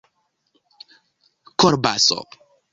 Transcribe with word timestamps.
kolbaso 1.59 2.19